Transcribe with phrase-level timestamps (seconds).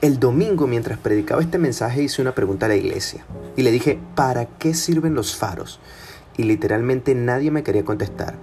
[0.00, 3.24] El domingo, mientras predicaba este mensaje, hice una pregunta a la iglesia
[3.56, 5.80] y le dije, ¿para qué sirven los faros?
[6.36, 8.36] Y literalmente nadie me quería contestar.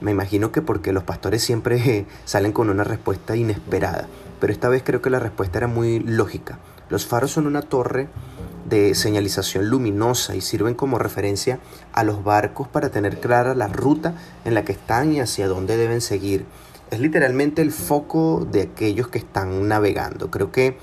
[0.00, 4.08] Me imagino que porque los pastores siempre salen con una respuesta inesperada,
[4.40, 6.58] pero esta vez creo que la respuesta era muy lógica.
[6.88, 8.08] Los faros son una torre
[8.66, 11.58] de señalización luminosa y sirven como referencia
[11.92, 14.14] a los barcos para tener clara la ruta
[14.46, 16.46] en la que están y hacia dónde deben seguir.
[16.90, 20.30] Es literalmente el foco de aquellos que están navegando.
[20.30, 20.78] Creo que,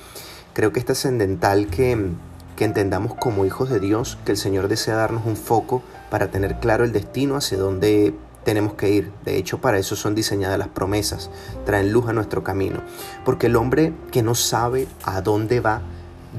[0.54, 2.12] creo que es trascendental que,
[2.60, 6.86] entendamos como hijos de Dios que el Señor desea darnos un foco para tener claro
[6.86, 8.14] el destino hacia dónde
[8.46, 9.12] tenemos que ir.
[9.26, 11.30] De hecho, para eso son diseñadas las promesas,
[11.66, 12.80] traen luz a nuestro camino.
[13.26, 15.82] Porque el hombre que no sabe a dónde va,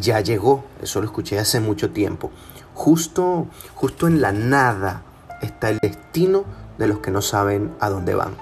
[0.00, 2.30] ya llegó, eso lo escuché hace mucho tiempo.
[2.72, 5.02] Justo, justo en la nada
[5.42, 6.44] está el destino
[6.78, 8.34] de los que no saben a dónde van.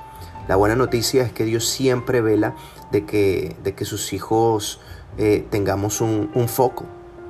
[0.49, 2.55] La buena noticia es que Dios siempre vela
[2.91, 4.81] de que, de que sus hijos
[5.19, 6.87] eh, tengamos un, foco,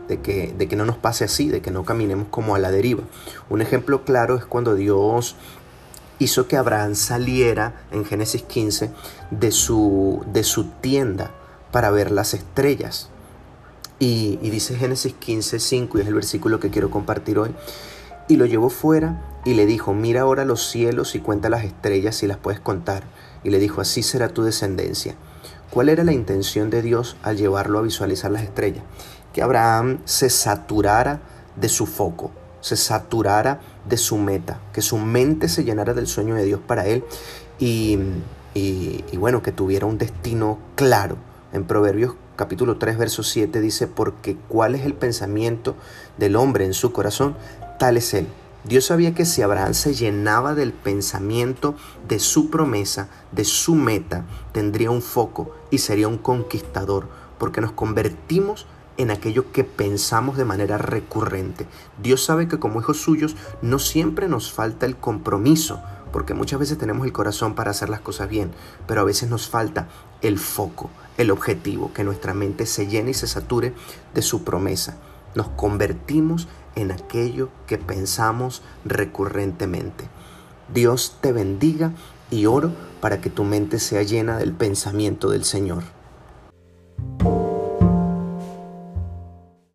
[0.08, 2.70] de que, de que, no nos pase así, de que no caminemos como a la
[2.70, 3.02] deriva.
[3.50, 5.36] Un ejemplo claro es cuando Dios
[6.18, 8.90] hizo que Abraham saliera en Génesis 15
[9.30, 11.32] de su, de su tienda
[11.70, 13.08] para ver las estrellas.
[13.98, 17.54] Y, dice Génesis 15, 5, y es el versículo que quiero compartir hoy.
[18.28, 22.16] Y lo llevó fuera y le dijo, mira ahora los cielos y cuenta las estrellas
[22.16, 23.04] si las puedes contar.
[23.44, 25.16] Y le dijo, así será tu descendencia.
[25.70, 28.84] ¿Cuál era la intención de Dios al llevarlo a visualizar las estrellas?
[29.32, 31.20] Que Abraham se saturara
[31.56, 36.34] de su foco, se saturara de su meta, que su mente se llenara del sueño
[36.34, 37.04] de Dios para él
[37.58, 37.98] y,
[38.54, 41.16] y, bueno, que tuviera un destino claro.
[41.52, 45.74] En Proverbios capítulo 3, verso 7 dice, porque cuál es el pensamiento
[46.18, 47.34] del hombre en su corazón,
[47.78, 48.26] tal es él.
[48.64, 51.74] Dios sabía que si Abraham se llenaba del pensamiento
[52.06, 57.72] de su promesa, de su meta, tendría un foco y sería un conquistador, porque nos
[57.72, 58.66] convertimos
[58.98, 61.66] en aquello que pensamos de manera recurrente.
[62.00, 65.82] Dios sabe que como hijos suyos no siempre nos falta el compromiso,
[66.12, 68.52] porque muchas veces tenemos el corazón para hacer las cosas bien,
[68.86, 69.88] pero a veces nos falta
[70.20, 70.88] el foco,
[71.18, 73.74] el objetivo, que nuestra mente se llene y se sature
[74.14, 74.98] de su promesa.
[75.34, 80.04] Nos convertimos en aquello que pensamos recurrentemente.
[80.72, 81.92] Dios te bendiga
[82.30, 85.82] y oro para que tu mente sea llena del pensamiento del Señor.